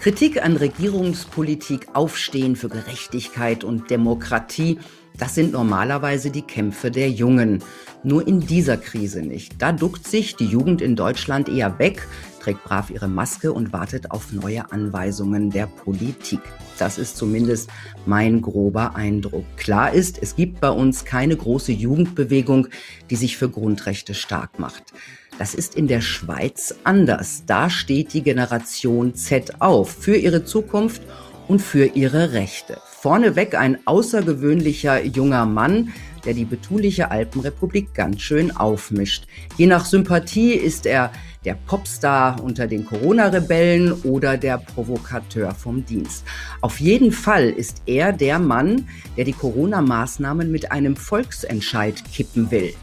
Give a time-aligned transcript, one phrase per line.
[0.00, 4.78] Kritik an Regierungspolitik, Aufstehen für Gerechtigkeit und Demokratie,
[5.18, 7.62] das sind normalerweise die Kämpfe der Jungen.
[8.02, 9.60] Nur in dieser Krise nicht.
[9.60, 12.08] Da duckt sich die Jugend in Deutschland eher weg,
[12.40, 16.40] trägt brav ihre Maske und wartet auf neue Anweisungen der Politik.
[16.78, 17.70] Das ist zumindest
[18.06, 19.44] mein grober Eindruck.
[19.56, 22.68] Klar ist, es gibt bei uns keine große Jugendbewegung,
[23.10, 24.92] die sich für Grundrechte stark macht.
[25.38, 27.44] Das ist in der Schweiz anders.
[27.46, 31.02] Da steht die Generation Z auf für ihre Zukunft
[31.48, 32.78] und für ihre Rechte.
[32.86, 35.92] Vorneweg ein außergewöhnlicher junger Mann,
[36.24, 39.26] der die betuliche Alpenrepublik ganz schön aufmischt.
[39.56, 41.12] Je nach Sympathie ist er
[41.44, 46.24] der Popstar unter den Corona-Rebellen oder der Provokateur vom Dienst.
[46.60, 52.74] Auf jeden Fall ist er der Mann, der die Corona-Maßnahmen mit einem Volksentscheid kippen will.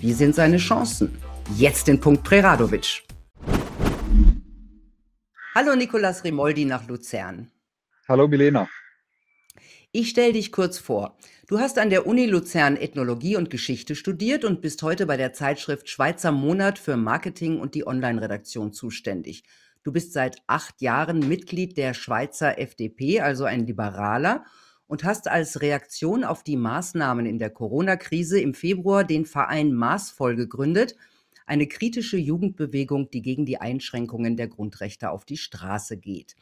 [0.00, 1.18] Wie sind seine Chancen?
[1.56, 3.02] Jetzt den Punkt Preradovic.
[5.54, 7.50] Hallo Nicolas Rimoldi nach Luzern.
[8.08, 8.68] Hallo Milena.
[9.90, 11.16] Ich stelle dich kurz vor.
[11.46, 15.32] Du hast an der Uni Luzern Ethnologie und Geschichte studiert und bist heute bei der
[15.32, 19.44] Zeitschrift Schweizer Monat für Marketing und die Online-Redaktion zuständig.
[19.82, 24.44] Du bist seit acht Jahren Mitglied der Schweizer FDP, also ein Liberaler,
[24.86, 30.36] und hast als Reaktion auf die Maßnahmen in der Corona-Krise im Februar den Verein Maßvoll
[30.36, 30.96] gegründet–
[31.48, 36.36] eine kritische Jugendbewegung, die gegen die Einschränkungen der Grundrechte auf die Straße geht.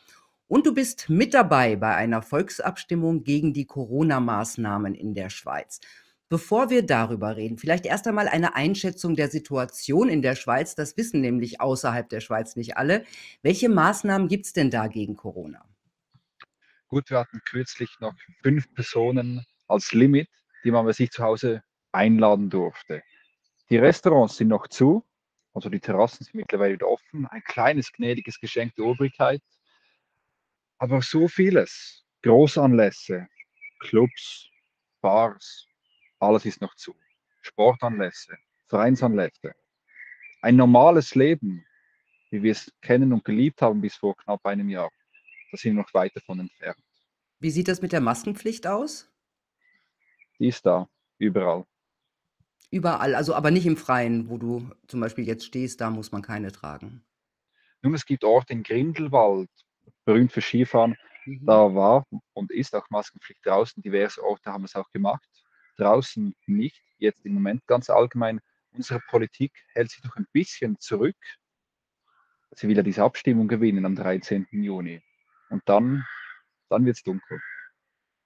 [0.49, 5.81] Und du bist mit dabei bei einer Volksabstimmung gegen die Corona-Maßnahmen in der Schweiz.
[6.29, 10.75] Bevor wir darüber reden, vielleicht erst einmal eine Einschätzung der Situation in der Schweiz.
[10.75, 13.05] Das wissen nämlich außerhalb der Schweiz nicht alle.
[13.43, 15.65] Welche Maßnahmen gibt es denn da gegen Corona?
[16.89, 20.29] Gut, wir hatten kürzlich noch fünf Personen als Limit,
[20.65, 23.03] die man bei sich zu Hause einladen durfte.
[23.71, 25.05] Die Restaurants sind noch zu,
[25.55, 27.27] also die Terrassen sind mittlerweile wieder offen.
[27.27, 29.43] Ein kleines, gnädiges Geschenk der Obrigkeit.
[30.79, 32.05] Aber so vieles.
[32.23, 33.29] Großanlässe,
[33.79, 34.49] Clubs,
[35.01, 35.67] Bars,
[36.19, 36.95] alles ist noch zu.
[37.43, 39.55] Sportanlässe, Vereinsanlässe.
[40.43, 41.65] Ein normales Leben,
[42.31, 44.91] wie wir es kennen und geliebt haben bis vor knapp einem Jahr,
[45.51, 46.83] da sind wir noch weit davon entfernt.
[47.39, 49.09] Wie sieht das mit der Maskenpflicht aus?
[50.39, 50.89] Die ist da,
[51.19, 51.65] überall.
[52.71, 56.23] Überall, also aber nicht im Freien, wo du zum Beispiel jetzt stehst, da muss man
[56.23, 57.05] keine tragen.
[57.83, 59.51] Nun, es gibt Orte in Grindelwald,
[60.07, 60.97] berühmt für Skifahren,
[61.27, 61.45] mhm.
[61.45, 63.83] da war und ist auch Maskenpflicht draußen.
[63.83, 65.29] Diverse Orte haben es auch gemacht.
[65.77, 68.41] Draußen nicht, jetzt im Moment ganz allgemein.
[68.73, 71.17] Unsere Politik hält sich noch ein bisschen zurück.
[72.53, 74.47] Sie will ja diese Abstimmung gewinnen am 13.
[74.51, 75.03] Juni.
[75.51, 76.07] Und dann,
[76.71, 77.41] dann wird es dunkel.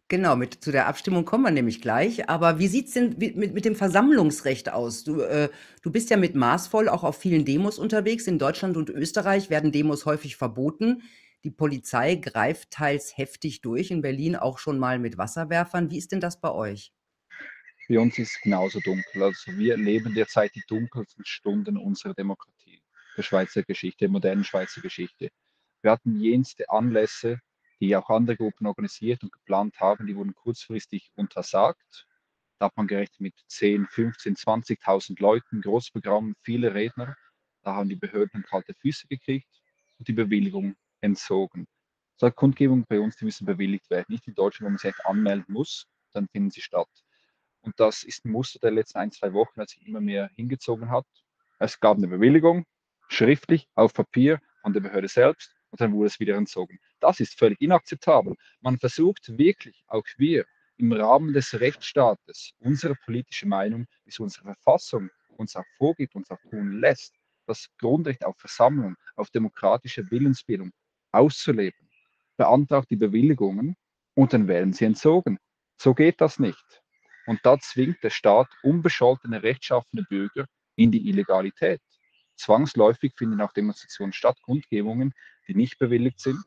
[0.08, 2.28] Genau, mit zu der Abstimmung kommen wir nämlich gleich.
[2.28, 5.04] Aber wie sieht's denn mit, mit, mit dem Versammlungsrecht aus?
[5.04, 5.50] Du, äh,
[5.82, 8.26] du bist ja mit maßvoll auch auf vielen Demos unterwegs.
[8.26, 11.02] In Deutschland und Österreich werden Demos häufig verboten.
[11.42, 15.90] Die Polizei greift teils heftig durch, in Berlin auch schon mal mit Wasserwerfern.
[15.90, 16.92] Wie ist denn das bei euch?
[17.86, 19.22] Für uns ist es genauso dunkel.
[19.22, 22.82] Also wir leben derzeit die dunkelsten Stunden unserer Demokratie,
[23.16, 25.30] der Schweizer Geschichte, der modernen Schweizer Geschichte.
[25.80, 27.40] Wir hatten jenste Anlässe,
[27.80, 32.06] die auch andere Gruppen organisiert und geplant haben, die wurden kurzfristig untersagt.
[32.58, 37.16] Da hat man gerechnet mit 10, 15, 20.000 Leuten, Großprogramm, viele Redner.
[37.62, 39.48] Da haben die Behörden kalte Füße gekriegt
[39.98, 41.66] und die Bewilligung entzogen.
[42.16, 44.06] So Kundgebungen bei uns, die müssen bewilligt werden.
[44.08, 46.88] Nicht in Deutschland, wo man sich anmelden muss, dann finden sie statt.
[47.62, 50.90] Und das ist ein Muster der letzten ein, zwei Wochen, als sich immer mehr hingezogen
[50.90, 51.06] hat.
[51.58, 52.64] Es gab eine Bewilligung,
[53.08, 56.78] schriftlich, auf Papier von der Behörde selbst und dann wurde es wieder entzogen.
[57.00, 58.36] Das ist völlig inakzeptabel.
[58.60, 60.46] Man versucht wirklich, auch wir,
[60.76, 66.30] im Rahmen des Rechtsstaates unsere politische Meinung, wie es unsere Verfassung uns auch vorgibt, uns
[66.30, 67.14] auch tun lässt,
[67.46, 70.70] das Grundrecht auf Versammlung, auf demokratische Willensbildung
[71.12, 71.90] auszuleben,
[72.36, 73.76] beantragt die Bewilligungen
[74.14, 75.38] und dann werden sie entzogen.
[75.80, 76.82] So geht das nicht.
[77.26, 81.80] Und da zwingt der Staat unbescholtene, rechtschaffene Bürger in die Illegalität.
[82.36, 85.12] Zwangsläufig finden auch Demonstrationen statt, Kundgebungen,
[85.46, 86.38] die nicht bewilligt sind.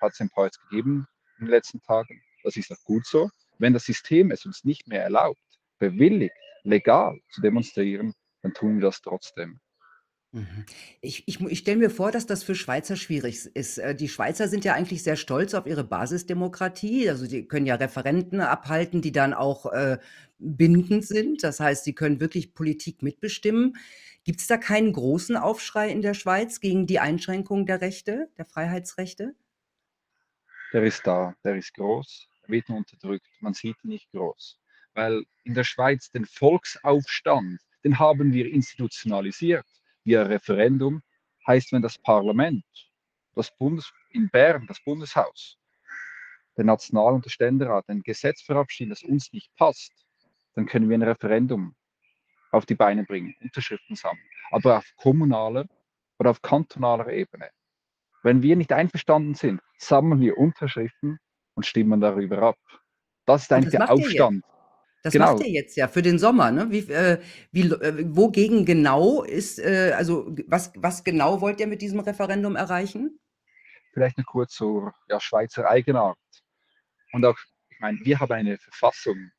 [0.00, 1.06] Hat es ein paar jetzt gegeben
[1.38, 2.20] in den letzten Tagen.
[2.42, 3.30] Das ist auch gut so.
[3.58, 5.40] Wenn das System es uns nicht mehr erlaubt,
[5.78, 8.12] bewilligt, legal zu demonstrieren,
[8.42, 9.60] dann tun wir das trotzdem.
[10.36, 10.66] Mhm.
[11.00, 13.78] Ich, ich, ich stelle mir vor, dass das für Schweizer schwierig ist.
[13.78, 17.08] Äh, die Schweizer sind ja eigentlich sehr stolz auf ihre Basisdemokratie.
[17.08, 19.96] Also sie können ja Referenten abhalten, die dann auch äh,
[20.38, 21.42] bindend sind.
[21.42, 23.78] Das heißt, sie können wirklich Politik mitbestimmen.
[24.24, 28.44] Gibt es da keinen großen Aufschrei in der Schweiz gegen die Einschränkung der Rechte, der
[28.44, 29.34] Freiheitsrechte?
[30.74, 34.58] Der ist da, der ist groß, er wird nur unterdrückt, man sieht ihn nicht groß.
[34.92, 39.64] Weil in der Schweiz den Volksaufstand, den haben wir institutionalisiert
[40.06, 41.02] via Referendum,
[41.46, 42.64] heißt, wenn das Parlament,
[43.34, 45.58] das Bundes, in Bern, das Bundeshaus,
[46.56, 49.92] der National- und der Ständerat ein Gesetz verabschieden, das uns nicht passt,
[50.54, 51.74] dann können wir ein Referendum
[52.50, 54.24] auf die Beine bringen, Unterschriften sammeln.
[54.50, 55.66] Aber auf kommunaler
[56.18, 57.50] oder auf kantonaler Ebene.
[58.22, 61.18] Wenn wir nicht einverstanden sind, sammeln wir Unterschriften
[61.54, 62.58] und stimmen darüber ab.
[63.26, 64.44] Das ist eigentlich das der Aufstand.
[65.02, 65.32] Das genau.
[65.32, 66.50] macht ihr jetzt ja für den Sommer.
[66.50, 66.70] Ne?
[66.70, 67.20] Wie, äh,
[67.52, 72.56] wie, äh, wogegen genau ist, äh, also was, was genau wollt ihr mit diesem Referendum
[72.56, 73.18] erreichen?
[73.92, 76.18] Vielleicht eine kurz zur ja, Schweizer Eigenart.
[77.12, 77.38] Und auch,
[77.70, 79.30] ich meine, wir haben eine Verfassung,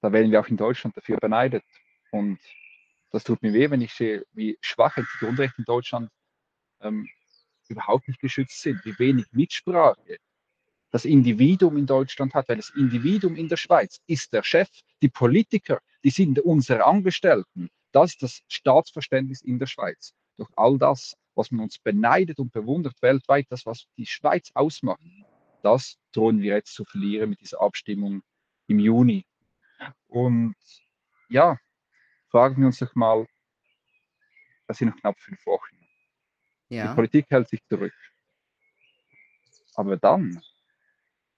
[0.00, 1.64] da werden wir auch in Deutschland dafür beneidet.
[2.10, 2.38] Und
[3.10, 6.10] das tut mir weh, wenn ich sehe, wie schwach die Grundrechte in Deutschland
[6.80, 7.08] ähm,
[7.68, 10.18] überhaupt nicht geschützt sind, wie wenig Mitsprache
[10.94, 14.68] das Individuum in Deutschland hat, weil das Individuum in der Schweiz ist der Chef,
[15.02, 17.68] die Politiker, die sind unsere Angestellten.
[17.90, 20.14] Das ist das Staatsverständnis in der Schweiz.
[20.36, 25.00] Durch all das, was man uns beneidet und bewundert weltweit, das, was die Schweiz ausmacht,
[25.64, 28.22] das drohen wir jetzt zu verlieren mit dieser Abstimmung
[28.68, 29.26] im Juni.
[30.06, 30.54] Und
[31.28, 31.58] ja,
[32.28, 33.26] fragen wir uns doch mal,
[34.68, 35.76] das sind noch knapp fünf Wochen.
[36.68, 36.86] Ja.
[36.86, 37.94] Die Politik hält sich zurück.
[39.74, 40.40] Aber dann,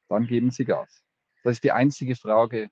[0.09, 1.03] dann geben sie Gas.
[1.43, 2.69] Das ist die einzige Frage,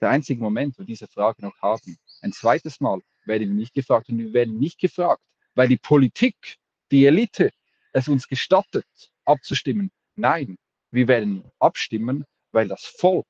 [0.00, 1.98] der einzige Moment, wo wir diese Frage noch haben.
[2.22, 5.22] Ein zweites Mal werden wir nicht gefragt und wir werden nicht gefragt,
[5.54, 6.56] weil die Politik,
[6.90, 7.50] die Elite
[7.92, 8.86] es uns gestattet,
[9.24, 9.90] abzustimmen.
[10.14, 10.56] Nein,
[10.90, 13.26] wir werden abstimmen, weil das Volk,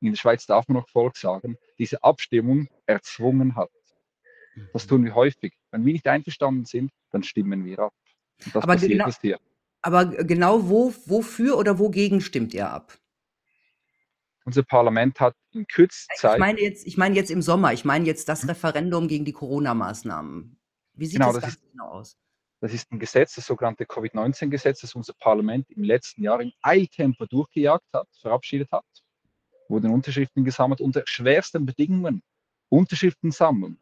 [0.00, 3.70] in der Schweiz darf man noch Volk sagen, diese Abstimmung erzwungen hat.
[4.72, 5.54] Das tun wir häufig.
[5.70, 7.94] Wenn wir nicht einverstanden sind, dann stimmen wir ab.
[8.44, 9.38] Und das aber passiert genau, hier.
[9.82, 12.98] Aber genau wo, wofür oder wogegen stimmt ihr ab?
[14.44, 16.34] Unser Parlament hat in kürzester Zeit.
[16.34, 18.50] Ich meine jetzt, ich meine jetzt im Sommer, ich meine jetzt das hm?
[18.50, 20.58] Referendum gegen die Corona-Maßnahmen.
[20.94, 22.16] Wie sieht genau, das, das ist, genau aus?
[22.60, 27.26] Das ist ein Gesetz, das sogenannte Covid-19-Gesetz, das unser Parlament im letzten Jahr in Eiltempo
[27.26, 28.84] durchgejagt hat, verabschiedet hat,
[29.68, 32.22] wurden Unterschriften gesammelt unter schwersten Bedingungen.
[32.68, 33.78] Unterschriften sammeln.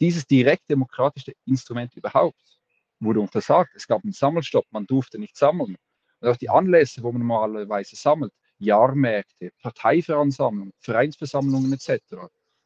[0.00, 2.59] Dieses direkt demokratische Instrument überhaupt
[3.00, 3.72] wurde untersagt.
[3.74, 5.76] Es gab einen Sammelstopp, man durfte nicht sammeln.
[6.20, 12.00] Und auch die Anlässe, wo man normalerweise sammelt, Jahrmärkte, Parteiveransammlungen, Vereinsversammlungen etc.,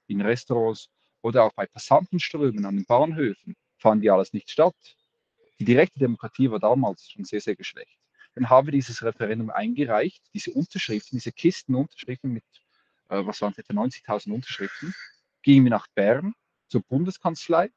[0.08, 0.88] in Restaurants
[1.22, 4.74] oder auch bei Passantenströmen an den Bahnhöfen, fanden die alles nicht statt.
[5.58, 7.96] Die direkte Demokratie war damals schon sehr, sehr geschwächt.
[8.34, 12.44] Dann haben wir dieses Referendum eingereicht, diese Unterschriften, diese Kistenunterschriften mit,
[13.08, 14.92] äh, was waren es, etwa 90.000 Unterschriften,
[15.42, 16.34] gingen wir nach Bern
[16.66, 17.70] zur Bundeskanzlei,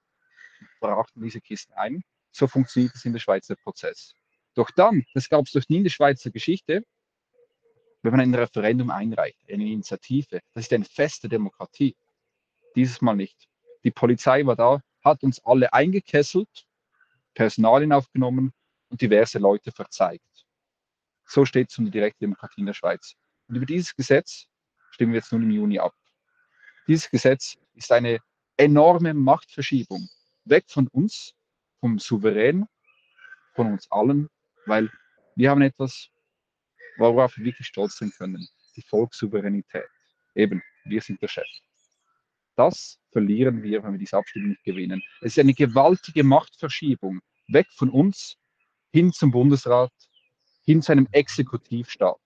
[0.80, 2.04] brachten diese Kisten ein
[2.38, 4.14] so funktioniert es in der Schweizer Prozess.
[4.54, 6.84] Doch dann, das gab es doch nie in der Schweizer Geschichte,
[8.02, 11.96] wenn man ein Referendum einreicht, eine Initiative, das ist eine feste Demokratie.
[12.76, 13.48] Dieses Mal nicht.
[13.84, 16.68] Die Polizei war da, hat uns alle eingekesselt,
[17.34, 18.54] Personalien aufgenommen
[18.90, 20.24] und diverse Leute verzeigt.
[21.26, 23.16] So steht es um die direkte Demokratie in der Schweiz.
[23.48, 24.46] Und über dieses Gesetz
[24.92, 25.94] stimmen wir jetzt nun im Juni ab.
[26.88, 28.20] Dieses Gesetz ist eine
[28.56, 30.08] enorme Machtverschiebung
[30.46, 31.34] weg von uns
[31.80, 32.66] vom Souverän,
[33.56, 34.30] von uns allen,
[34.66, 34.90] weil
[35.36, 36.10] wir haben etwas,
[36.98, 39.88] worauf wir wirklich stolz sein können, die Volkssouveränität.
[40.36, 41.48] Eben, wir sind der Chef.
[42.56, 45.02] Das verlieren wir, wenn wir diese Abstimmung nicht gewinnen.
[45.22, 48.36] Es ist eine gewaltige Machtverschiebung weg von uns
[48.92, 49.92] hin zum Bundesrat,
[50.66, 52.18] hin zu einem Exekutivstaat.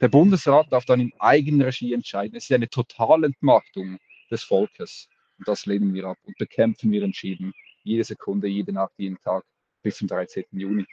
[0.00, 2.36] Der Bundesrat darf dann in eigener Regie entscheiden.
[2.36, 3.98] Es ist eine Totalentmachtung
[4.30, 5.08] des Volkes.
[5.36, 7.52] Und das lehnen wir ab und bekämpfen wir entschieden
[7.88, 9.44] jede Sekunde, jede Nacht, jeden Tag
[9.82, 10.44] bis zum 13.
[10.52, 10.86] Juni.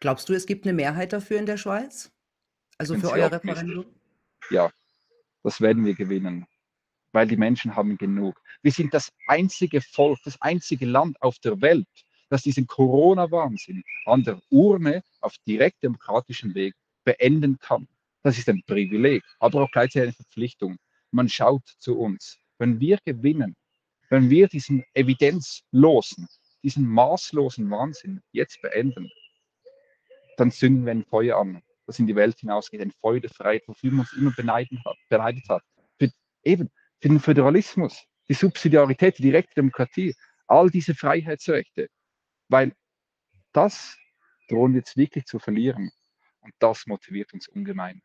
[0.00, 2.10] Glaubst du, es gibt eine Mehrheit dafür in der Schweiz?
[2.78, 3.86] Also für euer Referendum?
[4.50, 4.70] Ja,
[5.42, 6.46] das werden wir gewinnen,
[7.12, 8.40] weil die Menschen haben genug.
[8.62, 11.88] Wir sind das einzige Volk, das einzige Land auf der Welt,
[12.30, 17.86] das diesen Corona-Wahnsinn an der Urne auf direkt demokratischem Weg beenden kann.
[18.22, 20.76] Das ist ein Privileg, aber auch gleichzeitig eine Verpflichtung.
[21.10, 22.38] Man schaut zu uns.
[22.58, 23.56] Wenn wir gewinnen,
[24.10, 26.28] wenn wir diesen evidenzlosen,
[26.62, 29.10] diesen maßlosen Wahnsinn jetzt beenden,
[30.36, 33.62] dann zünden wir ein Feuer an, das in die Welt hinausgeht, ein Feuer der Freiheit,
[33.66, 35.62] wofür man uns immer beneidet hat.
[35.98, 36.10] Für,
[36.42, 36.68] eben
[37.00, 40.14] für den Föderalismus, die Subsidiarität, die direkte Demokratie,
[40.46, 41.88] all diese Freiheitsrechte.
[42.48, 42.74] Weil
[43.52, 43.96] das
[44.48, 45.90] drohen wir jetzt wirklich zu verlieren.
[46.40, 48.02] Und das motiviert uns ungemein.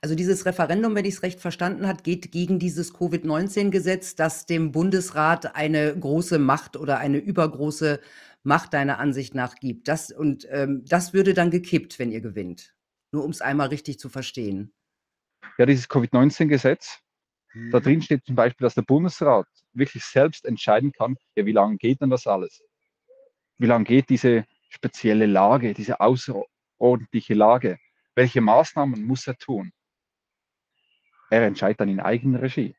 [0.00, 4.72] Also dieses Referendum, wenn ich es recht verstanden habe, geht gegen dieses Covid-19-Gesetz, das dem
[4.72, 8.00] Bundesrat eine große Macht oder eine übergroße
[8.42, 9.88] Macht deiner Ansicht nach gibt.
[9.88, 12.74] Das, und ähm, das würde dann gekippt, wenn ihr gewinnt.
[13.12, 14.72] Nur um es einmal richtig zu verstehen.
[15.58, 17.00] Ja, dieses Covid-19-Gesetz,
[17.52, 17.70] mhm.
[17.70, 21.76] da drin steht zum Beispiel, dass der Bundesrat wirklich selbst entscheiden kann, ja, wie lange
[21.76, 22.62] geht denn das alles?
[23.58, 26.42] Wie lange geht diese spezielle Lage, diese außer
[26.78, 27.78] ordentliche Lage.
[28.14, 29.72] Welche Maßnahmen muss er tun?
[31.30, 32.76] Er entscheidet dann in eigener Regie.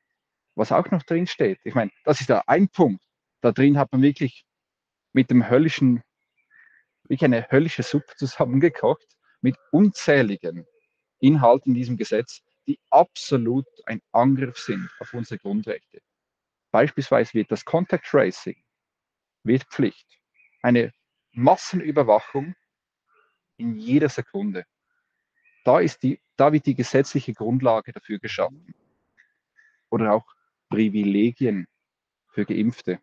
[0.56, 3.04] Was auch noch drin steht, ich meine, das ist ja ein Punkt.
[3.42, 4.46] Da drin hat man wirklich
[5.12, 6.04] mit dem höllischen,
[7.04, 9.08] wirklich eine höllische Suppe zusammengekocht,
[9.42, 10.68] mit unzähligen
[11.20, 16.02] Inhalten in diesem Gesetz, die absolut ein Angriff sind auf unsere Grundrechte.
[16.72, 18.64] Beispielsweise wird das Contact Tracing
[19.44, 20.08] wird Pflicht.
[20.62, 20.94] Eine
[21.34, 22.56] Massenüberwachung
[23.58, 24.66] in jeder Sekunde.
[25.64, 28.74] Da, ist die, da wird die gesetzliche Grundlage dafür geschaffen.
[29.90, 30.26] Oder auch
[30.70, 31.68] Privilegien
[32.28, 33.00] für Geimpfte.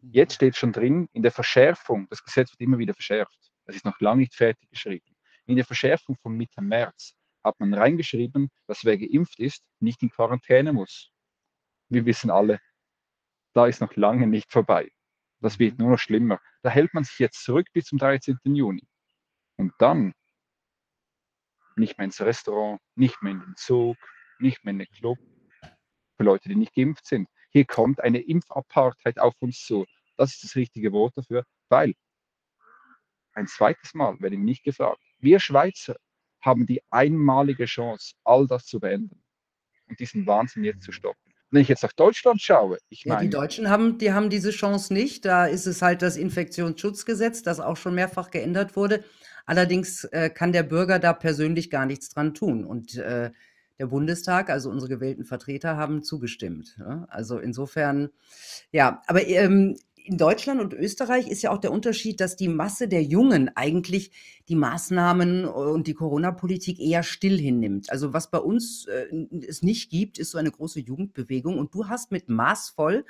[0.00, 3.84] Jetzt steht schon drin, in der Verschärfung, das Gesetz wird immer wieder verschärft, es ist
[3.84, 5.16] noch lange nicht fertig geschrieben.
[5.46, 10.10] In der Verschärfung von Mitte März hat man reingeschrieben, dass wer geimpft ist, nicht in
[10.10, 11.12] Quarantäne muss.
[11.88, 12.60] Wir wissen alle,
[13.52, 14.90] da ist noch lange nicht vorbei.
[15.40, 16.40] Das wird nur noch schlimmer.
[16.62, 18.38] Da hält man sich jetzt zurück bis zum 13.
[18.44, 18.86] Juni.
[19.56, 20.12] Und dann
[21.76, 23.96] nicht mehr ins Restaurant, nicht mehr in den Zug,
[24.38, 25.18] nicht mehr in den Club
[26.16, 27.28] für Leute, die nicht geimpft sind.
[27.50, 29.86] Hier kommt eine Impfapartheit auf uns zu.
[30.16, 31.94] Das ist das richtige Wort dafür, weil
[33.34, 35.00] ein zweites Mal werde ich nicht gefragt.
[35.18, 35.96] Wir Schweizer
[36.40, 39.22] haben die einmalige Chance, all das zu beenden
[39.88, 41.32] und diesen Wahnsinn jetzt zu stoppen.
[41.50, 44.50] Wenn ich jetzt nach Deutschland schaue, ich Ja, die meine, Deutschen haben, die haben diese
[44.50, 45.24] Chance nicht.
[45.24, 49.04] Da ist es halt das Infektionsschutzgesetz, das auch schon mehrfach geändert wurde.
[49.46, 52.64] Allerdings äh, kann der Bürger da persönlich gar nichts dran tun.
[52.64, 53.30] Und äh,
[53.78, 56.76] der Bundestag, also unsere gewählten Vertreter, haben zugestimmt.
[56.78, 57.06] Ja?
[57.08, 58.10] Also insofern,
[58.72, 59.76] ja, aber ähm,
[60.06, 64.12] in Deutschland und Österreich ist ja auch der Unterschied, dass die Masse der Jungen eigentlich
[64.48, 67.90] die Maßnahmen und die Corona-Politik eher still hinnimmt.
[67.90, 69.06] Also was bei uns äh,
[69.46, 71.58] es nicht gibt, ist so eine große Jugendbewegung.
[71.58, 73.04] Und du hast mit maßvoll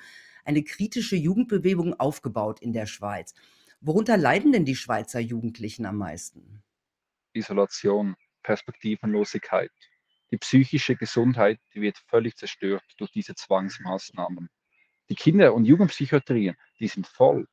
[0.44, 3.34] eine kritische Jugendbewegung aufgebaut in der Schweiz.
[3.86, 6.64] Worunter leiden denn die Schweizer Jugendlichen am meisten?
[7.34, 9.70] Isolation, Perspektivenlosigkeit.
[10.32, 14.48] Die psychische Gesundheit, die wird völlig zerstört durch diese Zwangsmaßnahmen.
[15.08, 17.46] Die Kinder- und Jugendpsychiatrien, die sind voll.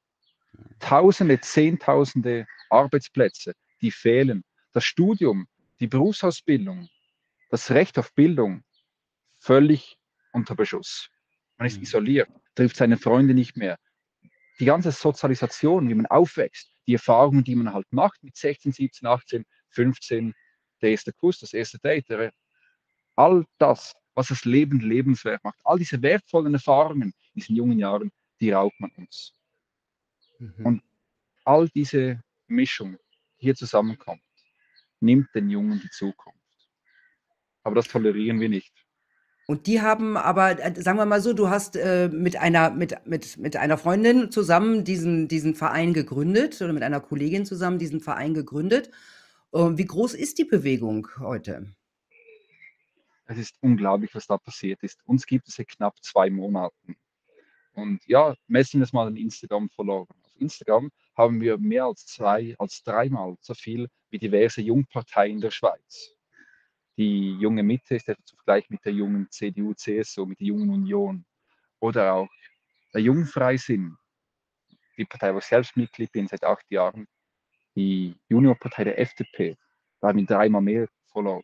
[0.80, 4.44] Tausende, Zehntausende Arbeitsplätze, die fehlen.
[4.72, 5.48] Das Studium,
[5.80, 6.90] die Berufsausbildung,
[7.50, 8.64] das Recht auf Bildung,
[9.40, 10.00] völlig
[10.32, 11.10] unter Beschuss.
[11.58, 11.84] Man ist Mhm.
[11.84, 13.78] isoliert, trifft seine Freunde nicht mehr.
[14.60, 19.08] Die ganze Sozialisation, wie man aufwächst, die Erfahrungen, die man halt macht mit 16, 17,
[19.08, 20.34] 18, 15,
[20.82, 22.32] der erste Kuss, das erste Date, der,
[23.16, 28.12] all das, was das Leben lebenswert macht, all diese wertvollen Erfahrungen in diesen jungen Jahren,
[28.40, 29.34] die raubt man uns.
[30.40, 30.66] Mhm.
[30.66, 30.84] Und
[31.46, 32.98] all diese Mischung,
[33.40, 34.22] die hier zusammenkommt,
[35.00, 36.40] nimmt den Jungen die Zukunft.
[37.64, 38.83] Aber das tolerieren wir nicht.
[39.46, 42.96] Und die haben aber, äh, sagen wir mal so, du hast äh, mit einer, mit,
[43.06, 48.00] mit, mit einer Freundin zusammen diesen, diesen Verein gegründet oder mit einer Kollegin zusammen diesen
[48.00, 48.90] Verein gegründet.
[49.54, 51.68] Ähm, wie groß ist die Bewegung heute?
[53.26, 55.00] Es ist unglaublich, was da passiert ist.
[55.06, 56.96] Uns gibt es seit knapp zwei Monaten.
[57.74, 60.08] Und ja, messen wir es mal an Instagram verloren.
[60.24, 65.52] Auf Instagram haben wir mehr als zwei, als dreimal so viel wie diverse Jungparteien der
[65.52, 66.16] Schweiz.
[66.98, 70.70] Die junge Mitte ist etwa zu vergleichen mit der jungen CDU, CSU, mit der jungen
[70.70, 71.26] Union.
[71.80, 72.30] Oder auch
[72.94, 73.98] der Jungfreisinn,
[74.98, 77.08] die Partei, wo ich selbst Mitglied bin seit acht Jahren,
[77.76, 79.58] die Juniorpartei der FDP,
[80.00, 81.44] da haben wir dreimal mehr verloren.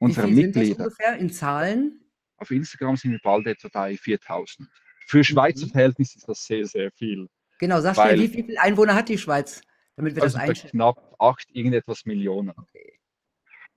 [0.00, 2.04] Wie Unsere viel sind das Mitglieder, ungefähr in Zahlen?
[2.36, 4.68] auf Instagram sind wir bald etwa bei 4000.
[5.06, 5.70] Für Schweizer Mhm.
[5.70, 7.28] Verhältnisse ist das sehr, sehr viel.
[7.58, 9.62] Genau, sag schnell, wie, wie viele Einwohner hat die Schweiz,
[9.96, 10.76] damit wir das Also bei einschätzen?
[10.76, 12.50] knapp acht irgendetwas Millionen.
[12.50, 12.87] Okay.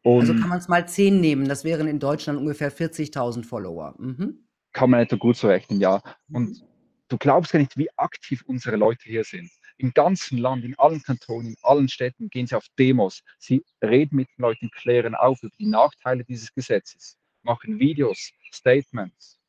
[0.03, 3.95] Und Also kann man es mal zehn nehmen, das wären in Deutschland ungefähr 40.000 Follower.
[3.99, 4.47] Mhm.
[4.73, 6.01] kann man etwa gut so rechnen, ja.
[6.31, 6.63] Und
[7.09, 9.51] du glaubst gar nicht, wie aktiv unsere Leute hier sind.
[9.77, 13.23] Im ganzen Land, in allen Kantonen, in allen Städten gehen sie auf Demos.
[13.39, 19.39] Sie reden mit den Leuten, klären auf über die Nachteile dieses Gesetzes, machen Videos, Statements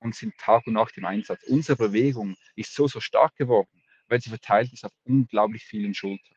[0.00, 1.42] und sind Tag und Nacht im Einsatz.
[1.44, 6.36] Unsere Bewegung ist so, so stark geworden, weil sie verteilt ist auf unglaublich vielen Schultern.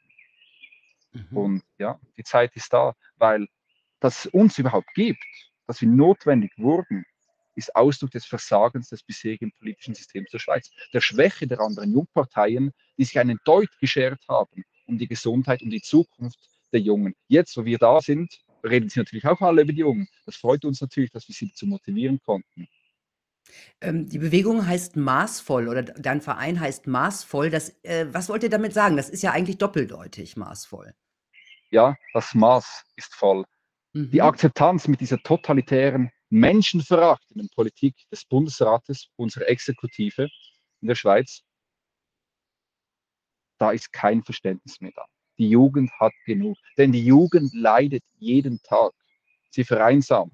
[1.16, 1.38] Mhm.
[1.38, 3.48] Und ja, die Zeit ist da, weil
[4.00, 5.24] dass es uns überhaupt gibt,
[5.68, 7.06] dass wir notwendig wurden,
[7.56, 12.72] ist Ausdruck des Versagens des bisherigen politischen Systems der Schweiz, der Schwäche der anderen Jungparteien,
[12.98, 16.40] die sich einen Deut geschert haben um die Gesundheit und die Zukunft
[16.72, 17.16] der Jungen.
[17.28, 20.08] Jetzt, wo wir da sind, reden sie natürlich auch alle über die Jungen.
[20.26, 22.68] Das freut uns natürlich, dass wir sie zu motivieren konnten.
[23.80, 27.50] Ähm, die Bewegung heißt maßvoll oder dein Verein heißt maßvoll.
[27.50, 28.98] Das, äh, was wollt ihr damit sagen?
[28.98, 30.94] Das ist ja eigentlich doppeldeutig maßvoll.
[31.72, 33.46] Ja, das Maß ist voll.
[33.94, 34.22] Die Mhm.
[34.22, 40.28] Akzeptanz mit dieser totalitären, menschenverachtenden Politik des Bundesrates, unserer Exekutive
[40.82, 41.42] in der Schweiz,
[43.58, 45.06] da ist kein Verständnis mehr da.
[45.38, 46.58] Die Jugend hat genug.
[46.78, 48.92] Denn die Jugend leidet jeden Tag.
[49.50, 50.34] Sie vereinsamt.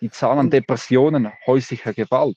[0.00, 2.36] Die Zahl an Depressionen, häuslicher Gewalt,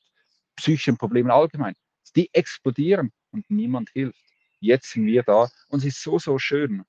[0.55, 1.75] psychischen Problemen allgemein,
[2.15, 4.23] die explodieren und niemand hilft.
[4.59, 6.83] Jetzt sind wir da und es ist so, so schön,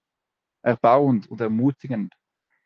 [0.62, 2.14] erbauend und ermutigend,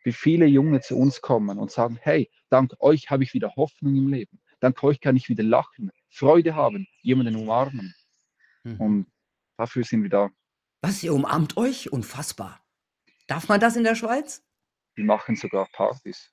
[0.05, 3.95] wie viele Junge zu uns kommen und sagen, hey, dank euch habe ich wieder Hoffnung
[3.97, 4.41] im Leben.
[4.61, 7.95] Dank euch kann ich wieder lachen, Freude haben, jemanden umarmen.
[8.65, 8.81] Mhm.
[8.81, 9.07] Und
[9.57, 10.31] dafür sind wir da.
[10.81, 11.93] Was, ihr umarmt euch?
[11.93, 12.61] Unfassbar.
[13.27, 14.45] Darf man das in der Schweiz?
[14.95, 16.31] Wir machen sogar Partys.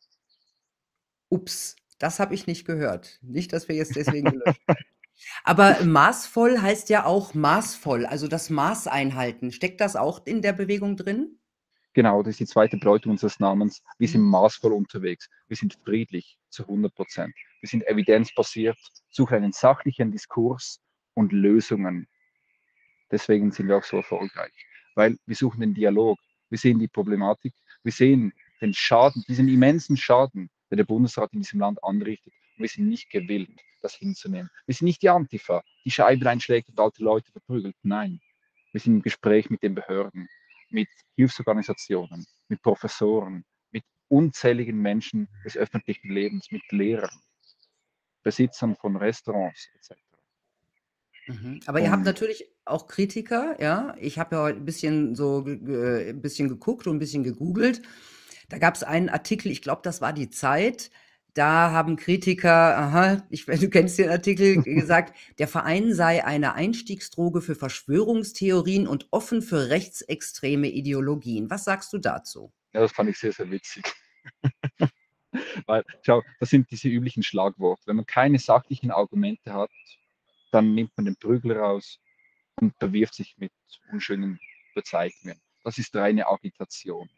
[1.30, 3.20] Ups, das habe ich nicht gehört.
[3.22, 4.62] Nicht, dass wir jetzt deswegen gelöscht
[5.44, 9.52] Aber maßvoll heißt ja auch maßvoll, also das Maß einhalten.
[9.52, 11.39] Steckt das auch in der Bewegung drin?
[11.94, 13.82] Genau, das ist die zweite Bedeutung unseres Namens.
[13.98, 14.30] Wir sind mhm.
[14.30, 15.30] maßvoll unterwegs.
[15.48, 17.34] Wir sind friedlich zu 100 Prozent.
[17.62, 18.78] Wir sind evidenzbasiert,
[19.10, 20.80] suchen einen sachlichen Diskurs
[21.16, 22.08] und Lösungen.
[23.12, 24.54] Deswegen sind wir auch so erfolgreich,
[24.96, 26.18] weil wir suchen den Dialog.
[26.50, 27.54] Wir sehen die Problematik.
[27.84, 32.34] Wir sehen den Schaden, diesen immensen Schaden, den der Bundesrat in diesem Land anrichtet.
[32.56, 34.50] Und wir sind nicht gewillt, das hinzunehmen.
[34.68, 37.76] Wir sind nicht die Antifa, die Scheiben einschlägt und alte Leute verprügelt.
[37.82, 38.22] Nein,
[38.72, 40.30] wir sind im Gespräch mit den Behörden
[40.72, 47.22] mit Hilfsorganisationen, mit Professoren, mit unzähligen Menschen des öffentlichen Lebens, mit Lehrern,
[48.24, 50.00] Besitzern von Restaurants etc.
[51.28, 51.60] Mhm.
[51.66, 53.96] Aber ihr habt natürlich auch Kritiker, ja.
[54.00, 57.82] Ich habe ja heute ein bisschen so ein bisschen geguckt und ein bisschen gegoogelt.
[58.50, 60.90] Da gab es einen Artikel, ich glaube, das war die Zeit,
[61.40, 67.42] da haben Kritiker, aha, ich, du kennst den Artikel, gesagt, der Verein sei eine Einstiegsdroge
[67.42, 71.50] für Verschwörungstheorien und offen für rechtsextreme Ideologien.
[71.50, 72.52] Was sagst du dazu?
[72.74, 73.86] Ja, das fand ich sehr, sehr witzig.
[75.66, 77.84] Weil, schau, das sind diese üblichen Schlagworte.
[77.86, 79.72] Wenn man keine sachlichen Argumente hat,
[80.52, 82.00] dann nimmt man den Prügel raus
[82.60, 83.54] und bewirft sich mit
[83.94, 84.42] unschönen
[84.76, 85.40] Bezeichnungen.
[85.64, 87.10] Das ist reine Agitation.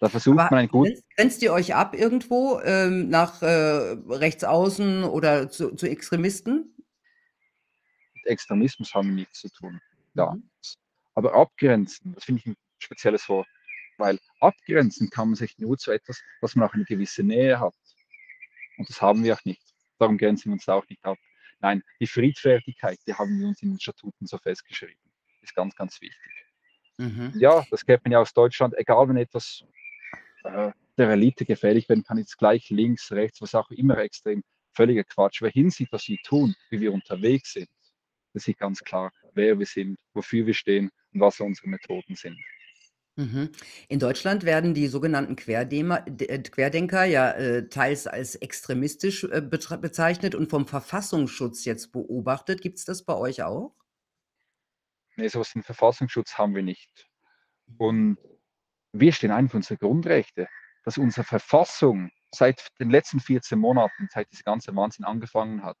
[0.00, 0.90] Da versucht Aber man ein gut.
[1.16, 6.74] Grenzt ihr euch ab irgendwo ähm, nach äh, rechts außen oder zu, zu, Extremisten?
[8.14, 9.80] Mit Extremismus haben wir nichts zu tun.
[10.14, 10.32] Ja.
[10.32, 10.50] Mhm.
[11.14, 13.46] Aber abgrenzen, das finde ich ein spezielles Wort.
[13.96, 17.74] Weil abgrenzen kann man sich nur zu etwas, was man auch eine gewisse Nähe hat.
[18.76, 19.62] Und das haben wir auch nicht.
[19.98, 21.16] Darum grenzen wir uns auch nicht ab.
[21.60, 25.00] Nein, die Friedfertigkeit, die haben wir uns in den Statuten so festgeschrieben.
[25.40, 26.20] Ist ganz, ganz wichtig.
[26.98, 27.32] Mhm.
[27.36, 29.64] Ja, das kennt man ja aus Deutschland, egal wenn etwas
[30.46, 35.04] äh, der Elite gefährlich werden kann, jetzt gleich links, rechts, was auch immer extrem völliger
[35.04, 35.42] Quatsch.
[35.42, 37.68] Wer hinsieht, was wir tun, wie wir unterwegs sind,
[38.32, 42.38] das sieht ganz klar, wer wir sind, wofür wir stehen und was unsere Methoden sind.
[43.16, 43.50] Mhm.
[43.88, 50.50] In Deutschland werden die sogenannten äh, Querdenker ja äh, teils als extremistisch äh, bezeichnet und
[50.50, 52.60] vom Verfassungsschutz jetzt beobachtet.
[52.60, 53.74] Gibt es das bei euch auch?
[55.16, 57.08] Nee, sowas wie Verfassungsschutz haben wir nicht.
[57.78, 58.18] Und
[59.00, 60.48] wir stehen ein für unsere Grundrechte,
[60.84, 65.76] dass unsere Verfassung seit den letzten 14 Monaten, seit dieser ganze Wahnsinn angefangen hat,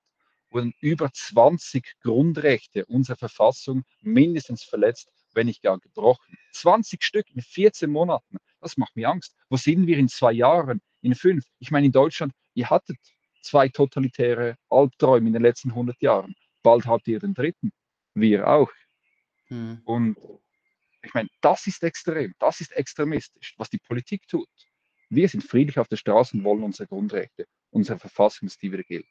[0.50, 6.36] wurden über 20 Grundrechte unserer Verfassung mindestens verletzt, wenn nicht gar gebrochen.
[6.52, 9.34] 20 Stück in 14 Monaten, das macht mir Angst.
[9.50, 11.44] Wo sind wir in zwei Jahren, in fünf?
[11.58, 12.98] Ich meine, in Deutschland, ihr hattet
[13.42, 16.34] zwei totalitäre Albträume in den letzten 100 Jahren.
[16.62, 17.70] Bald habt ihr den dritten.
[18.14, 18.70] Wir auch.
[19.48, 19.82] Hm.
[19.84, 20.16] Und
[21.06, 24.48] ich meine, das ist extrem, das ist extremistisch, was die Politik tut.
[25.08, 29.06] Wir sind friedlich auf der Straße und wollen unsere Grundrechte, unsere Verfassung, die wieder gilt.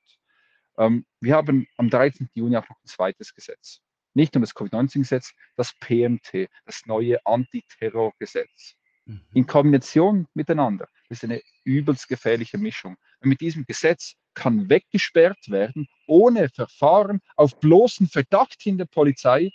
[0.77, 2.29] Ähm, wir haben am 13.
[2.34, 3.79] Juni auch noch ein zweites Gesetz.
[4.13, 8.75] Nicht nur das Covid-19-Gesetz, das PMT, das neue Antiterrorgesetz.
[9.05, 9.21] Mhm.
[9.34, 10.88] In Kombination miteinander.
[11.08, 12.97] Das ist eine übelst gefährliche Mischung.
[13.21, 19.51] Und mit diesem Gesetz kann weggesperrt werden, ohne Verfahren, auf bloßen Verdacht hin der Polizei,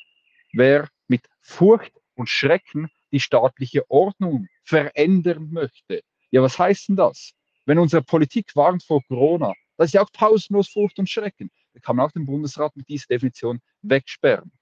[0.52, 6.02] wer mit Furcht und Schrecken die staatliche Ordnung verändern möchte.
[6.30, 7.32] Ja, was heißt denn das?
[7.66, 11.50] Wenn unsere Politik warnt vor Corona, das ist ja auch pausenlos Furcht und Schrecken.
[11.74, 14.52] Da kann man auch den Bundesrat mit dieser Definition wegsperren.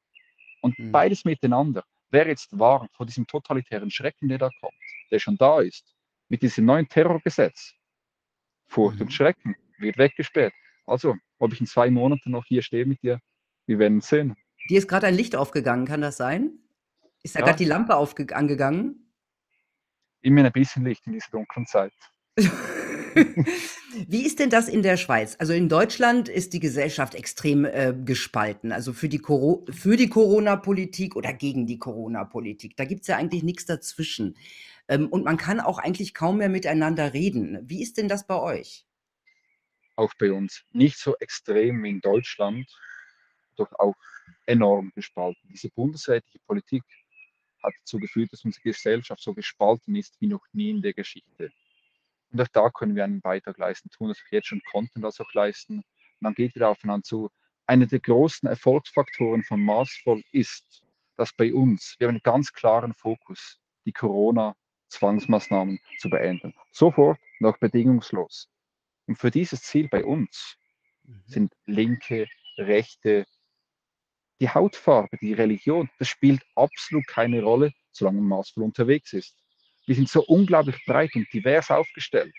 [0.63, 0.93] Und mhm.
[0.93, 1.85] beides miteinander.
[2.11, 4.75] Wer jetzt warnt vor diesem totalitären Schrecken, der da kommt,
[5.11, 5.95] der schon da ist,
[6.29, 7.75] mit diesem neuen Terrorgesetz,
[8.67, 9.07] Furcht mhm.
[9.07, 10.53] und Schrecken wird weggesperrt.
[10.87, 13.21] Also, ob ich in zwei Monaten noch hier stehe mit dir,
[13.67, 14.37] wir werden sehen.
[14.69, 16.59] Dir ist gerade ein Licht aufgegangen, kann das sein?
[17.29, 17.45] Ist da ja.
[17.45, 19.13] gerade die Lampe angegangen?
[20.23, 21.93] Immer ein bisschen Licht in dieser dunklen Zeit.
[24.09, 25.37] Wie ist denn das in der Schweiz?
[25.39, 28.73] Also in Deutschland ist die Gesellschaft extrem äh, gespalten.
[28.73, 32.79] Also für die, für die Corona-Politik oder gegen die Corona-Politik.
[32.79, 34.35] Da gibt es ja eigentlich nichts dazwischen.
[34.89, 37.59] Ähm, und man kann auch eigentlich kaum mehr miteinander reden.
[37.63, 38.87] Wie ist denn das bei euch?
[39.97, 40.65] Auch bei uns.
[40.73, 42.67] Nicht so extrem wie in Deutschland,
[43.57, 43.97] doch auch
[44.47, 45.47] enorm gespalten.
[45.53, 46.83] Diese bundesrätliche Politik
[47.69, 51.53] hat dazu geführt, dass unsere Gesellschaft so gespalten ist wie noch nie in der Geschichte.
[52.31, 55.21] Und auch da können wir einen Beitrag leisten, tun das auch jetzt schon, konnten das
[55.21, 55.83] auch leisten.
[56.21, 57.31] Dann geht wieder aufeinander zu.
[57.67, 60.83] Einer der großen Erfolgsfaktoren von Maßvoll ist,
[61.17, 66.55] dass bei uns, wir haben einen ganz klaren Fokus, die Corona-Zwangsmaßnahmen zu beenden.
[66.73, 68.49] Sofort und auch bedingungslos.
[69.07, 70.57] Und für dieses Ziel bei uns
[71.05, 71.23] mhm.
[71.27, 72.27] sind linke,
[72.57, 73.27] rechte,
[74.41, 79.35] die Hautfarbe, die Religion, das spielt absolut keine Rolle, solange man maßvoll unterwegs ist.
[79.87, 82.35] Wir sind so unglaublich breit und divers aufgestellt,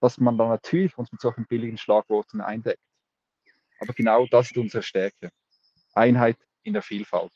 [0.00, 2.82] dass man dann natürlich uns mit solchen billigen Schlagworten eindeckt.
[3.80, 5.30] Aber genau das ist unsere Stärke.
[5.94, 7.32] Einheit in der Vielfalt.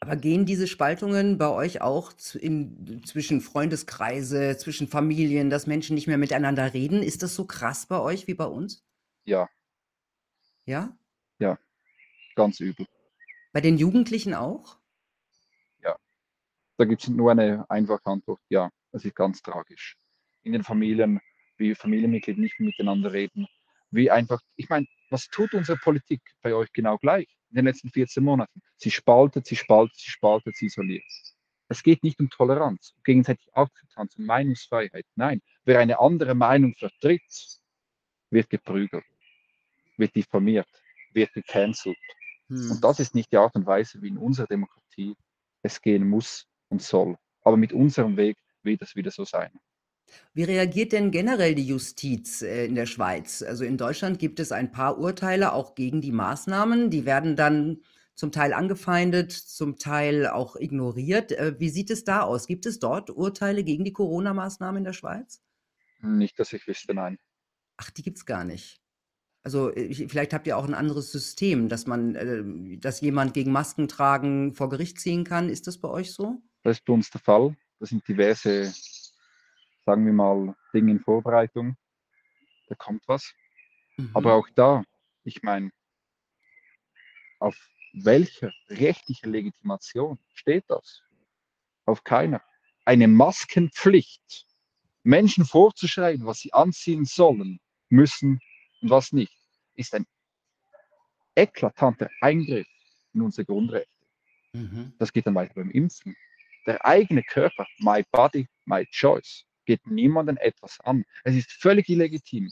[0.00, 6.08] Aber gehen diese Spaltungen bei euch auch in, zwischen Freundeskreise, zwischen Familien, dass Menschen nicht
[6.08, 7.02] mehr miteinander reden?
[7.04, 8.84] Ist das so krass bei euch wie bei uns?
[9.24, 9.48] Ja.
[10.64, 10.96] Ja?
[11.38, 11.56] Ja,
[12.34, 12.86] ganz übel.
[13.52, 14.78] Bei den Jugendlichen auch?
[15.82, 15.96] Ja.
[16.78, 18.40] Da gibt es nur eine einfache Antwort.
[18.48, 19.96] Ja, das ist ganz tragisch.
[20.42, 21.20] In den Familien,
[21.58, 23.46] wie Familienmitglieder nicht miteinander reden,
[23.90, 27.90] wie einfach, ich meine, was tut unsere Politik bei euch genau gleich in den letzten
[27.90, 28.62] 14 Monaten?
[28.76, 31.04] Sie spaltet, sie spaltet, sie spaltet, sie isoliert.
[31.68, 35.04] Es geht nicht um Toleranz, gegenseitig Akzeptanz und Meinungsfreiheit.
[35.14, 37.22] Nein, wer eine andere Meinung vertritt,
[38.30, 39.04] wird geprügelt,
[39.98, 40.68] wird diffamiert,
[41.12, 41.96] wird gecancelt.
[42.52, 42.70] Hm.
[42.72, 45.16] Und das ist nicht die Art und Weise, wie in unserer Demokratie
[45.62, 47.16] es gehen muss und soll.
[47.42, 49.50] Aber mit unserem Weg wird es wieder so sein.
[50.34, 53.42] Wie reagiert denn generell die Justiz äh, in der Schweiz?
[53.42, 56.90] Also in Deutschland gibt es ein paar Urteile auch gegen die Maßnahmen.
[56.90, 57.80] Die werden dann
[58.14, 61.32] zum Teil angefeindet, zum Teil auch ignoriert.
[61.32, 62.46] Äh, wie sieht es da aus?
[62.46, 65.40] Gibt es dort Urteile gegen die Corona-Maßnahmen in der Schweiz?
[66.00, 67.18] Nicht, dass ich wüsste, nein.
[67.78, 68.81] Ach, die gibt es gar nicht.
[69.42, 73.50] Also ich, vielleicht habt ihr auch ein anderes System, dass man, äh, dass jemand gegen
[73.52, 75.48] Maskentragen vor Gericht ziehen kann.
[75.48, 76.40] Ist das bei euch so?
[76.62, 77.56] Das ist bei uns der Fall.
[77.80, 78.72] Das sind diverse
[79.84, 81.76] sagen wir mal, Dinge in Vorbereitung.
[82.68, 83.32] Da kommt was.
[83.96, 84.10] Mhm.
[84.14, 84.84] Aber auch da,
[85.24, 85.70] ich meine,
[87.38, 87.56] auf
[87.92, 91.02] welcher rechtlicher Legitimation steht das?
[91.84, 92.42] Auf keiner.
[92.84, 94.46] Eine Maskenpflicht,
[95.02, 98.40] Menschen vorzuschreiben, was sie anziehen sollen, müssen
[98.82, 99.32] und was nicht,
[99.74, 100.06] ist ein
[101.34, 102.66] eklatanter Eingriff
[103.14, 103.88] in unsere Grundrechte.
[104.52, 104.92] Mhm.
[104.98, 106.14] Das geht dann weiter beim Impfen.
[106.66, 111.04] Der eigene Körper, my body, my choice geht niemandem etwas an.
[111.24, 112.50] Es ist völlig illegitim,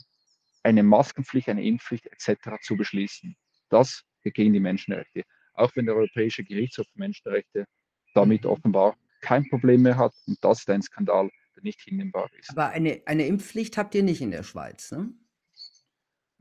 [0.63, 2.61] eine Maskenpflicht, eine Impfpflicht etc.
[2.61, 3.35] zu beschließen.
[3.69, 5.23] Das gegen die Menschenrechte.
[5.53, 7.65] Auch wenn der Europäische Gerichtshof für Menschenrechte
[8.13, 8.51] damit mhm.
[8.51, 10.13] offenbar kein Problem mehr hat.
[10.27, 12.49] Und das ist ein Skandal, der nicht hinnehmbar ist.
[12.51, 15.13] Aber eine, eine Impfpflicht habt ihr nicht in der Schweiz, ne?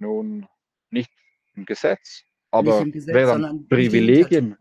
[0.01, 0.47] Nun,
[0.91, 1.11] nicht
[1.55, 4.57] im Gesetz, aber im Gesetz, dann Privilegien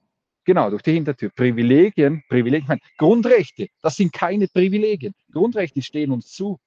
[0.50, 1.30] Genau, durch die Hintertür.
[1.30, 5.14] Privilegien, Privilegien, meine, Grundrechte, das sind keine Privilegien.
[5.32, 6.60] Grundrechte stehen uns zu,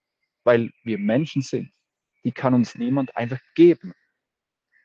[0.44, 1.72] weil wir Menschen sind.
[2.22, 3.92] Die kann uns niemand einfach geben.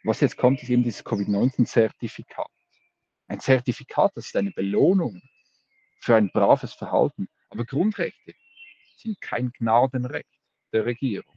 [0.04, 2.50] Was jetzt kommt, ist eben dieses Covid-19-Zertifikat.
[3.28, 5.22] Ein Zertifikat, das ist eine Belohnung
[6.00, 7.28] für ein braves Verhalten.
[7.50, 8.34] Aber Grundrechte
[8.98, 10.40] sind kein Gnadenrecht
[10.74, 11.36] der Regierung.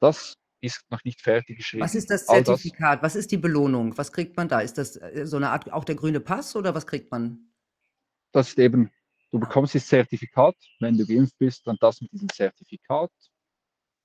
[0.00, 1.84] Das ist noch nicht fertig geschrieben.
[1.84, 2.98] Was ist das Zertifikat?
[2.98, 3.96] Das, was ist die Belohnung?
[3.96, 4.60] Was kriegt man da?
[4.60, 7.52] Ist das äh, so eine Art, auch der grüne Pass oder was kriegt man?
[8.32, 8.90] Das ist eben,
[9.30, 13.10] du bekommst das Zertifikat, wenn du geimpft bist, dann das mit diesem Zertifikat.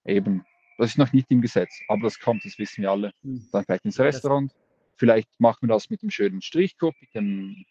[0.05, 0.45] Eben,
[0.77, 3.11] das ist noch nicht im Gesetz, aber das kommt, das wissen wir alle.
[3.23, 3.47] Hm.
[3.51, 4.53] Dann vielleicht ins Restaurant.
[4.97, 7.65] Vielleicht machen wir das mit dem schönen Strichcode, mit dem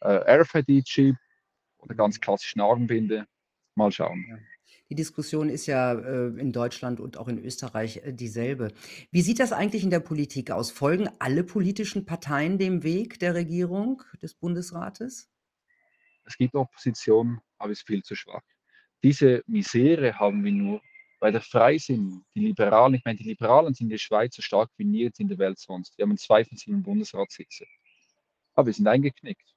[0.00, 1.16] äh, RFID-Chip
[1.78, 3.26] oder ganz klassischen Armbinde.
[3.74, 4.24] Mal schauen.
[4.28, 4.38] Ja.
[4.90, 8.72] Die Diskussion ist ja äh, in Deutschland und auch in Österreich äh, dieselbe.
[9.12, 10.72] Wie sieht das eigentlich in der Politik aus?
[10.72, 15.30] Folgen alle politischen Parteien dem Weg der Regierung, des Bundesrates?
[16.24, 18.42] Es gibt Opposition, aber es ist viel zu schwach.
[19.02, 20.82] Diese Misere haben wir nur,
[21.20, 24.70] weil der Freisinn, die Liberalen, ich meine, die Liberalen sind in der Schweiz so stark
[24.76, 25.96] wie jetzt in der Welt sonst.
[25.96, 27.64] Die haben zwei von sieben Bundesratssitze.
[28.54, 29.54] Aber wir sind eingeknickt.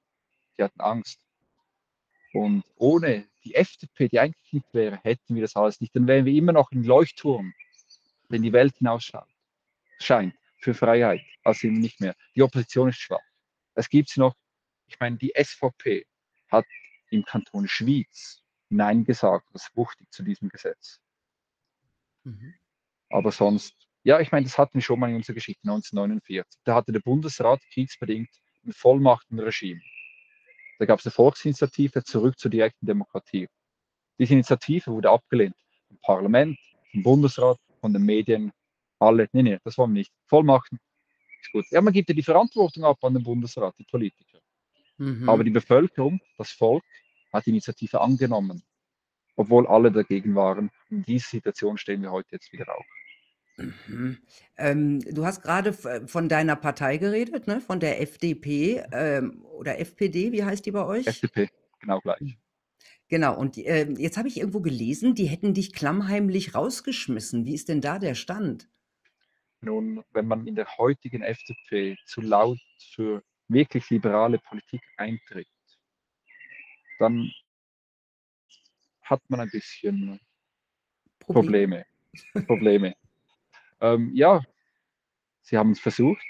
[0.58, 1.23] Die hatten Angst.
[2.34, 5.96] Und ohne die FDP, die eingeknickt wäre, hätten wir das alles nicht.
[5.96, 7.54] Dann wären wir immer noch ein Leuchtturm,
[8.30, 9.30] wenn die Welt hinausschaut.
[10.00, 11.22] Scheint für Freiheit.
[11.44, 12.16] Also wir nicht mehr.
[12.36, 13.22] Die Opposition ist schwach.
[13.76, 14.36] Es gibt noch.
[14.88, 16.06] Ich meine, die SVP
[16.50, 16.66] hat
[17.12, 19.48] im Kanton Schwyz Nein gesagt.
[19.54, 21.00] Das wuchtig zu diesem Gesetz.
[22.24, 22.56] Mhm.
[23.10, 26.62] Aber sonst, ja, ich meine, das hatten wir schon mal in unserer Geschichte 1949.
[26.64, 28.30] Da hatte der Bundesrat kriegsbedingt
[28.66, 29.82] ein Vollmachtenregime.
[30.80, 33.48] Da gab es eine Volksinitiative zurück zur direkten Demokratie.
[34.20, 35.56] Diese Initiative wurde abgelehnt
[35.88, 36.58] vom Parlament,
[36.92, 38.52] vom Bundesrat, von den Medien,
[39.00, 39.28] alle.
[39.32, 40.12] Nee, nee, das wollen wir nicht.
[40.28, 40.80] Vollmachten
[41.42, 41.66] ist gut.
[41.72, 44.40] Ja, man gibt ja die Verantwortung ab an den Bundesrat, die Politiker.
[44.98, 45.28] Mhm.
[45.28, 46.84] Aber die Bevölkerung, das Volk,
[47.32, 48.64] hat die Initiative angenommen,
[49.36, 50.70] obwohl alle dagegen waren.
[50.90, 52.86] In dieser Situation stehen wir heute jetzt wieder auf.
[53.58, 54.18] Mhm.
[54.58, 57.62] Ähm, du hast gerade von deiner Partei geredet, ne?
[57.62, 61.08] von der FDP ähm, oder FPD, wie heißt die bei euch?
[61.08, 62.38] FDP, genau gleich.
[63.10, 67.46] Genau, und äh, jetzt habe ich irgendwo gelesen, die hätten dich klammheimlich rausgeschmissen.
[67.46, 68.68] Wie ist denn da der Stand?
[69.62, 75.48] Nun, wenn man in der heutigen FDP zu laut für wirklich liberale Politik eintritt,
[77.00, 77.32] dann
[79.02, 80.20] hat man ein bisschen
[81.20, 81.86] Probleme.
[82.46, 82.96] Probleme.
[83.84, 84.42] Ähm, ja,
[85.42, 86.26] sie haben es versucht.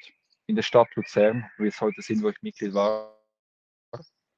[0.47, 3.17] In der Stadt Luzern, wo wir jetzt heute sind, wo ich Mitglied war,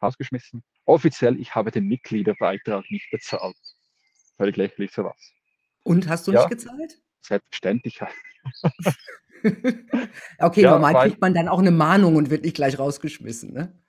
[0.03, 0.63] rausgeschmissen.
[0.85, 3.57] Offiziell, ich habe den Mitgliederbeitrag nicht bezahlt.
[4.37, 5.33] Völlig lächerlich sowas.
[5.83, 7.01] Und hast du ja, nicht gezahlt?
[7.21, 8.01] Selbstverständlich.
[10.39, 13.53] okay, ja, normal weil, kriegt man dann auch eine Mahnung und wird nicht gleich rausgeschmissen.
[13.53, 13.81] Ne?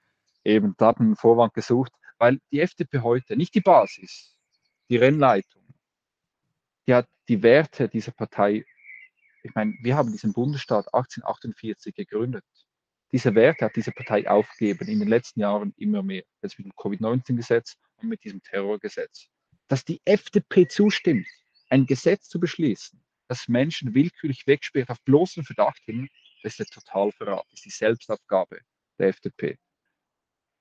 [0.44, 4.36] Eben, da hat man einen Vorwand gesucht, weil die FDP heute, nicht die Basis,
[4.88, 5.62] die Rennleitung,
[6.86, 8.64] die hat die Werte dieser Partei,
[9.46, 12.44] ich meine, wir haben diesen Bundesstaat 1848 gegründet.
[13.12, 16.24] Diese Werte hat diese Partei aufgegeben in den letzten Jahren immer mehr.
[16.42, 19.28] Jetzt mit dem Covid-19-Gesetz und mit diesem Terrorgesetz.
[19.68, 21.26] Dass die FDP zustimmt,
[21.70, 26.08] ein Gesetz zu beschließen, das Menschen willkürlich wegsperrt auf bloßen Verdacht hin,
[26.42, 28.60] das ist der Totalverrat, das ist die Selbstabgabe
[28.98, 29.58] der FDP.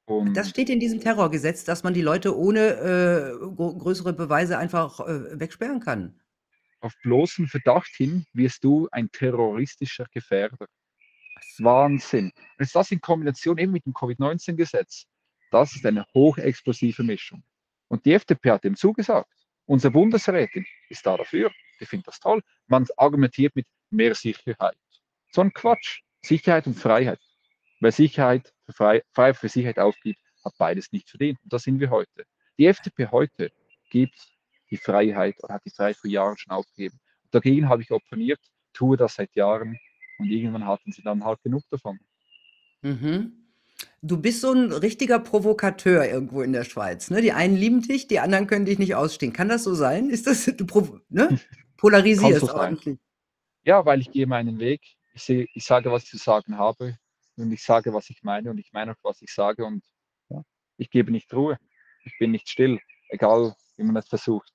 [0.07, 4.99] Und das steht in diesem Terrorgesetz, dass man die Leute ohne äh, größere Beweise einfach
[4.99, 6.19] äh, wegsperren kann.
[6.85, 10.67] Auf bloßen Verdacht hin wirst du ein terroristischer Gefährder.
[11.57, 12.25] Wahnsinn.
[12.25, 15.07] Und jetzt das in Kombination eben mit dem Covid-19-Gesetz,
[15.49, 17.43] das ist eine hochexplosive Mischung.
[17.87, 19.33] Und die FDP hat dem zugesagt.
[19.65, 21.51] Unsere Bundesrätin ist da dafür.
[21.79, 22.43] Die findet das toll.
[22.67, 24.77] Man argumentiert mit mehr Sicherheit.
[25.31, 26.01] So ein Quatsch.
[26.21, 27.19] Sicherheit und Freiheit.
[27.79, 31.39] Wer Sicherheit für Frei, Freiheit für Sicherheit aufgibt, hat beides nicht verdient.
[31.41, 32.27] Und da sind wir heute.
[32.59, 33.51] Die FDP heute
[33.89, 34.34] gibt
[34.75, 36.99] die Freiheit oder hat die Freiheit vor Jahren schon aufgegeben.
[37.31, 38.39] dagegen habe ich opponiert,
[38.73, 39.77] tue das seit Jahren
[40.19, 41.99] und irgendwann hatten sie dann halt genug davon.
[42.81, 43.33] Mhm.
[44.01, 47.09] Du bist so ein richtiger Provokateur irgendwo in der Schweiz.
[47.09, 47.21] Ne?
[47.21, 49.33] Die einen lieben dich, die anderen können dich nicht ausstehen.
[49.33, 50.09] Kann das so sein?
[50.09, 50.65] Ist das, du
[51.09, 51.39] ne?
[51.77, 52.99] polarisierst so ordentlich?
[53.63, 54.81] Ja, weil ich gehe meinen Weg.
[55.13, 56.97] Ich, sehe, ich sage, was ich zu sagen habe
[57.35, 59.83] und ich sage, was ich meine und ich meine auch, was ich sage und
[60.29, 60.41] ja,
[60.77, 61.57] ich gebe nicht Ruhe.
[62.05, 64.51] Ich bin nicht still, egal wie man es versucht.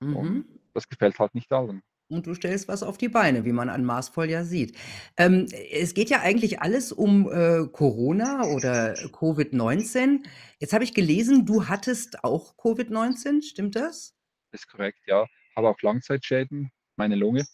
[0.00, 0.16] Mhm.
[0.16, 1.82] Und das gefällt halt nicht allen.
[2.08, 4.76] Und du stellst was auf die Beine, wie man an Maßvoll ja sieht.
[5.16, 10.24] Ähm, es geht ja eigentlich alles um äh, Corona oder Covid-19.
[10.60, 14.14] Jetzt habe ich gelesen, du hattest auch Covid-19, stimmt das?
[14.52, 15.26] Das ist korrekt, ja.
[15.56, 17.44] Habe auch Langzeitschäden, meine Lunge.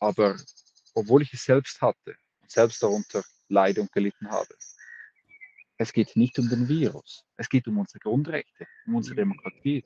[0.00, 0.36] Aber
[0.94, 4.52] obwohl ich es selbst hatte und selbst darunter leide und gelitten habe,
[5.76, 7.24] es geht nicht um den Virus.
[7.36, 9.84] Es geht um unsere Grundrechte, um unsere Demokratie.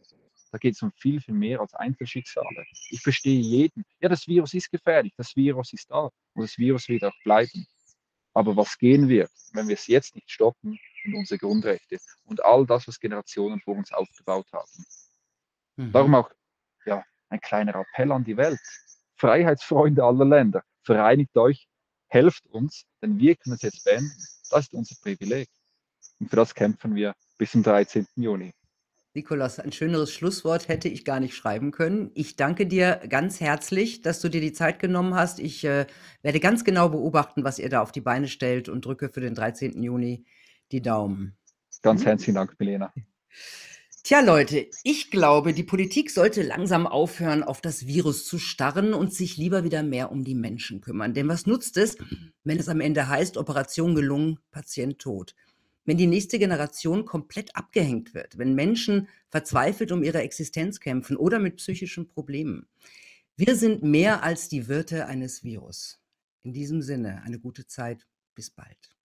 [0.53, 2.65] Da geht es um viel, viel mehr als Einzelschicksale.
[2.91, 3.85] Ich verstehe jeden.
[4.01, 7.67] Ja, das Virus ist gefährlich, das Virus ist da und das Virus wird auch bleiben.
[8.35, 12.67] Aber was gehen wir, wenn wir es jetzt nicht stoppen, sind unsere Grundrechte und all
[12.67, 14.85] das, was Generationen vor uns aufgebaut haben.
[15.77, 15.93] Mhm.
[15.93, 16.31] Darum auch
[16.85, 18.61] ja, ein kleiner Appell an die Welt.
[19.17, 21.67] Freiheitsfreunde aller Länder, vereinigt euch,
[22.09, 24.13] helft uns, denn wir können es jetzt beenden.
[24.51, 25.49] Das ist unser Privileg.
[26.21, 28.07] Und für das kämpfen wir bis zum 13.
[28.17, 28.53] Juni.
[29.15, 32.11] Nikolaus, ein schöneres Schlusswort hätte ich gar nicht schreiben können.
[32.15, 35.39] Ich danke dir ganz herzlich, dass du dir die Zeit genommen hast.
[35.39, 35.87] Ich äh,
[36.23, 39.35] werde ganz genau beobachten, was ihr da auf die Beine stellt und drücke für den
[39.35, 39.83] 13.
[39.83, 40.25] Juni
[40.73, 41.37] die Daumen.
[41.83, 42.93] Ganz herzlichen Dank, Milena.
[44.05, 49.15] Tja, Leute, ich glaube, die Politik sollte langsam aufhören, auf das Virus zu starren und
[49.15, 51.15] sich lieber wieder mehr um die Menschen kümmern.
[51.15, 51.97] Denn was nutzt es,
[52.43, 55.37] wenn es am Ende heißt, Operation gelungen, Patient tot?
[55.85, 61.39] Wenn die nächste Generation komplett abgehängt wird, wenn Menschen verzweifelt um ihre Existenz kämpfen oder
[61.39, 62.69] mit psychischen Problemen.
[63.37, 66.01] Wir sind mehr als die Wirte eines Virus.
[66.43, 68.07] In diesem Sinne, eine gute Zeit.
[68.35, 68.97] Bis bald.